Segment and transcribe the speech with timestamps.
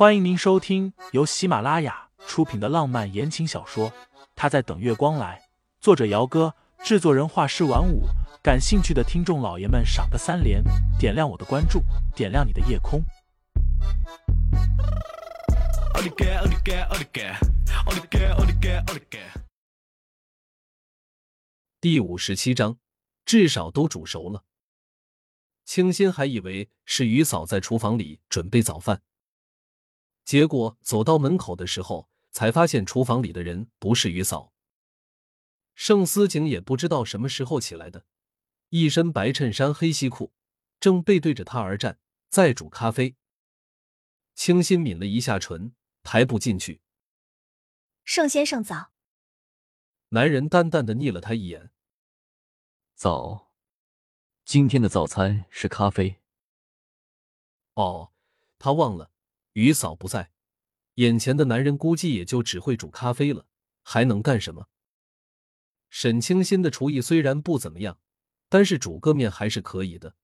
[0.00, 3.90] 欢迎您收听由喜马拉雅出品的浪漫言情小说
[4.34, 5.38] 《他在等月光来》，
[5.78, 8.04] 作者：姚哥，制作人：画师晚舞。
[8.42, 10.64] 感兴趣的听众老爷们，赏个三连，
[10.98, 11.82] 点亮我的关注，
[12.16, 13.04] 点亮你的夜空。
[21.78, 22.78] 第五十七章，
[23.26, 24.44] 至少都煮熟了。
[25.66, 29.02] 清新还以为是于嫂在厨房里准备早饭。
[30.30, 34.52] 结果走到门口的时候，才发现厨房里的人不是于嫂。
[35.74, 38.06] 盛思景也不知道什么时候起来的，
[38.68, 40.32] 一身白衬衫黑西裤，
[40.78, 41.98] 正背对着他而站，
[42.28, 43.16] 在煮咖啡。
[44.36, 46.80] 清新抿了一下唇，抬步进去。
[48.04, 48.92] 盛先生早。
[50.10, 51.72] 男人淡淡的睨了他一眼。
[52.94, 53.50] 早。
[54.44, 56.20] 今天的早餐是咖啡。
[57.74, 58.12] 哦，
[58.60, 59.10] 他忘了。
[59.52, 60.32] 于嫂不在，
[60.94, 63.46] 眼前的男人估计也就只会煮咖啡了，
[63.82, 64.68] 还能干什么？
[65.88, 67.98] 沈清新的厨艺虽然不怎么样，
[68.48, 70.14] 但是煮个面还是可以的。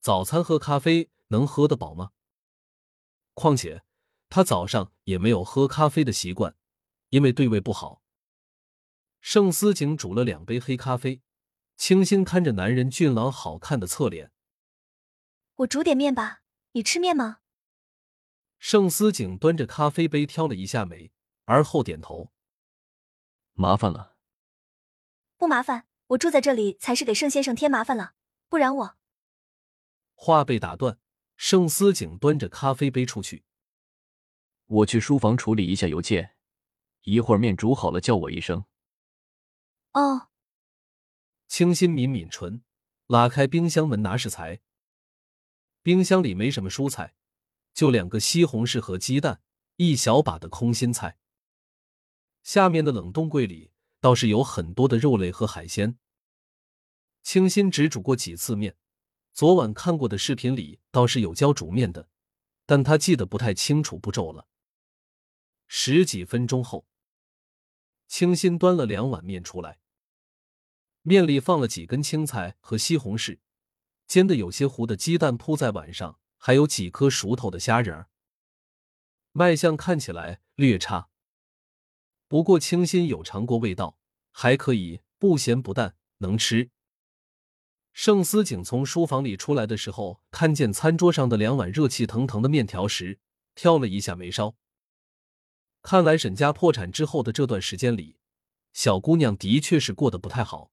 [0.00, 2.12] 早餐喝咖啡能喝得饱吗？
[3.34, 3.84] 况且
[4.30, 6.56] 他早上也没有喝咖啡的习惯，
[7.10, 8.02] 因为对胃不好。
[9.20, 11.20] 盛思景煮了两杯黑咖啡，
[11.76, 14.30] 清新看着男人俊朗好看的侧脸，
[15.56, 16.42] 我煮点面吧，
[16.72, 17.40] 你吃面吗？
[18.58, 21.12] 盛思景端着咖啡杯挑了一下眉，
[21.44, 22.32] 而后点头。
[23.52, 24.16] 麻烦了。
[25.36, 28.14] 不麻烦，我住在这里才是给盛先生添麻烦了，
[28.48, 28.96] 不然我……
[30.14, 30.98] 话被打断，
[31.36, 33.44] 盛思景端着咖啡杯出去。
[34.66, 36.36] 我去书房处理一下邮件，
[37.02, 38.64] 一会儿面煮好了叫我一声。
[39.92, 40.28] 哦。
[41.46, 42.64] 清新抿抿唇，
[43.06, 44.60] 拉开冰箱门拿食材。
[45.82, 47.14] 冰箱里没什么蔬菜。
[47.76, 49.42] 就两个西红柿和鸡蛋，
[49.76, 51.18] 一小把的空心菜。
[52.42, 55.98] 下面的冷冻柜里倒是有很多的肉类和海鲜。
[57.22, 58.78] 清新只煮过几次面，
[59.34, 62.08] 昨晚看过的视频里倒是有教煮面的，
[62.64, 64.48] 但他记得不太清楚步骤了。
[65.66, 66.86] 十几分钟后，
[68.08, 69.80] 清新端了两碗面出来，
[71.02, 73.40] 面里放了几根青菜和西红柿，
[74.06, 76.18] 煎的有些糊的鸡蛋铺在碗上。
[76.36, 78.08] 还有几颗熟透的虾仁儿，
[79.32, 81.08] 卖相看起来略差，
[82.28, 83.98] 不过清新有尝过味道，
[84.30, 86.70] 还可以，不咸不淡，能吃。
[87.92, 93.18] 盛思景从书房里出来的时候，看见餐桌上的两碗热气腾腾的面条时，
[93.54, 94.54] 挑了一下眉梢。
[95.82, 98.18] 看来沈家破产之后的这段时间里，
[98.72, 100.70] 小姑娘的确是过得不太好。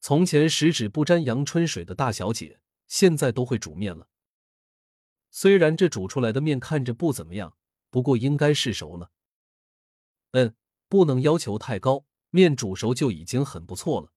[0.00, 4.08] 从前十指不沾阳春水的大小姐，现在都会煮面了。
[5.36, 7.56] 虽然这煮出来的面看着不怎么样，
[7.90, 9.10] 不过应该是熟了。
[10.30, 10.54] 嗯，
[10.88, 14.12] 不能要求太高，面煮熟就已经很不错了。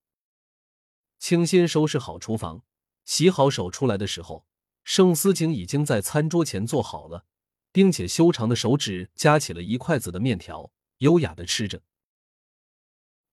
[1.18, 2.64] 清新收拾好厨房，
[3.04, 4.46] 洗好手出来的时候，
[4.84, 7.26] 盛思景已经在餐桌前坐好了，
[7.72, 11.82] 并且修长的手指夹起了一筷子的面条，优雅的吃着。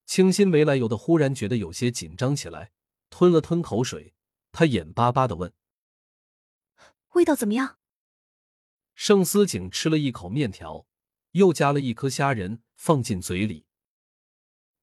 [0.06, 2.72] 清新没来由的忽然觉得有些紧张起来，
[3.10, 4.14] 吞了吞口水，
[4.52, 5.52] 他眼巴巴的问。
[7.14, 7.78] 味道怎么样？
[8.94, 10.86] 盛思景吃了一口面条，
[11.32, 13.66] 又夹了一颗虾仁放进嘴里。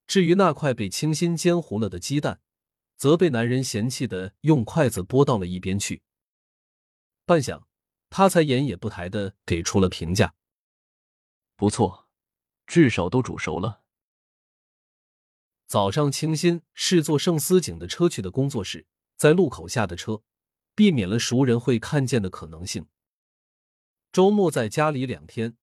[0.08, 2.42] 至于那块被清新煎糊了的鸡蛋，
[2.98, 6.04] 则被男人嫌弃的用筷子拨到了一边去。
[7.26, 7.64] 半晌，
[8.10, 10.34] 他才眼也不抬的给出了评价
[11.56, 12.10] ：“不错，
[12.66, 13.84] 至少都煮熟了。”
[15.68, 20.24] 早上，清新是坐盛思景的车去的工作室，在路口下的车。
[20.76, 22.88] 避免了熟人会看见的可能性。
[24.12, 25.58] 周末在家里两天，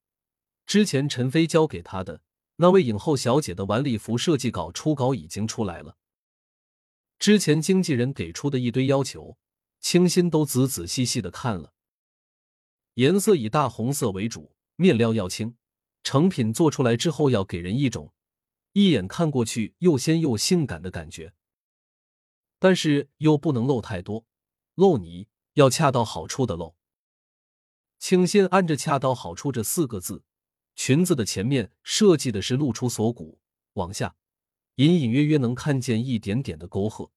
[0.66, 2.22] 之前陈飞交给他的
[2.56, 5.96] 那位影后小姐的晚礼服设计稿初稿已经出来了。
[7.18, 9.36] 之前经纪人给出的一堆要求，
[9.80, 11.72] 清新都仔仔细细的看了。
[12.94, 15.56] 颜色以大红色为主，面料要轻，
[16.02, 18.12] 成品做出来之后要给人一种
[18.72, 21.32] 一眼看过去又鲜又性感的感觉，
[22.58, 24.24] 但是又不能露太多。
[24.78, 26.76] 露泥要恰到好处的露。
[27.98, 30.22] 清新按着“恰到好处”这四个字，
[30.76, 33.40] 裙子的前面设计的是露出锁骨，
[33.72, 34.14] 往下
[34.76, 37.10] 隐隐约约能看见一点点的沟壑。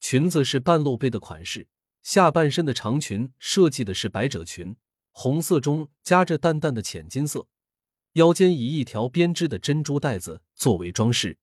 [0.00, 1.66] 裙子是半露背的款式，
[2.02, 4.76] 下半身的长裙设计的是百褶裙，
[5.12, 7.48] 红色中夹着淡淡的浅金色，
[8.12, 11.38] 腰间以一条编织的珍珠带子作为装饰。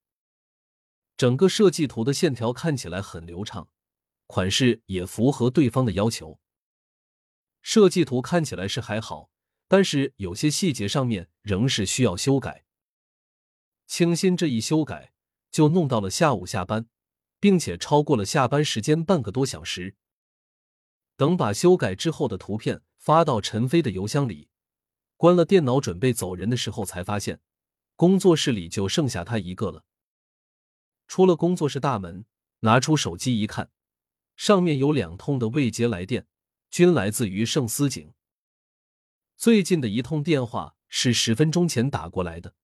[1.17, 3.67] 整个设计图的线条看起来很流畅。
[4.31, 6.39] 款式也符合对方的要求。
[7.61, 9.29] 设计图看起来是还好，
[9.67, 12.63] 但是有些细节上面仍是需要修改。
[13.87, 15.11] 清新这一修改，
[15.51, 16.87] 就弄到了下午下班，
[17.41, 19.97] 并且超过了下班时间半个多小时。
[21.17, 24.47] 等把修改之后的图片发到陈飞的邮箱里，
[25.17, 27.41] 关了电脑准备走人的时候，才发现
[27.97, 29.83] 工作室里就剩下他一个了。
[31.05, 32.23] 出了工作室大门，
[32.61, 33.69] 拿出手机一看，
[34.41, 36.25] 上面有两通的未接来电，
[36.71, 38.11] 均来自于盛思景。
[39.37, 42.55] 最近的一通电话是十分钟前打过来的，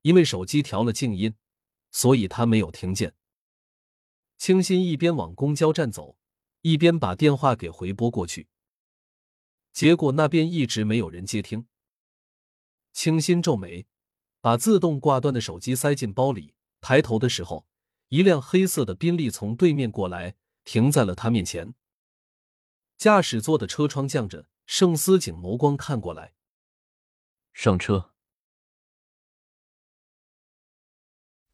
[0.00, 1.36] 因为手机调了静音，
[1.92, 3.14] 所以他没有听见。
[4.36, 6.18] 清新一边往公交站走，
[6.62, 8.48] 一边把电话给回拨过去，
[9.72, 11.68] 结果那边一直没有人接听。
[12.92, 13.86] 清新皱眉，
[14.40, 17.68] 把自动挂断的手机塞进包里，抬头的时候。
[18.08, 21.74] 一辆黑色的宾利从对面过来，停在了他面前。
[22.96, 26.34] 驾驶座的车窗降着，盛思景眸光看过来，
[27.52, 28.10] 上车。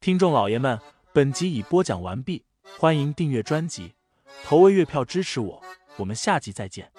[0.00, 0.78] 听众老爷们，
[1.12, 2.44] 本集已播讲完毕，
[2.78, 3.94] 欢迎订阅专辑，
[4.44, 5.62] 投喂月票支持我，
[5.96, 6.93] 我们下集再见。